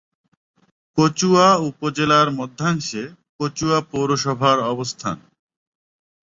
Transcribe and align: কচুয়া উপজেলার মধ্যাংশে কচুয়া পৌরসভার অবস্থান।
কচুয়া 0.97 1.47
উপজেলার 1.69 2.27
মধ্যাংশে 2.31 3.03
কচুয়া 3.39 3.79
পৌরসভার 3.91 4.57
অবস্থান। 4.73 5.17